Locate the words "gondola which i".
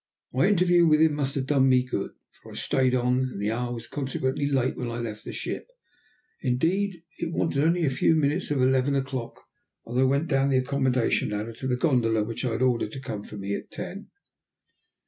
11.77-12.53